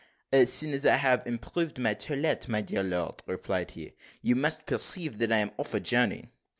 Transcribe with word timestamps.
"As 0.33 0.51
soon 0.51 0.73
as 0.73 0.83
I 0.83 0.95
have 0.95 1.27
improved 1.27 1.77
my 1.77 1.93
toilet, 1.93 2.47
my 2.47 2.59
dear 2.61 2.81
lord," 2.81 3.21
replied 3.27 3.69
he 3.69 3.93
"you 4.23 4.35
must 4.35 4.65
perceive 4.65 5.19
that 5.19 5.31
I 5.31 5.37
am 5.37 5.51
off 5.59 5.75
a 5.75 5.79
journey." 5.79 6.31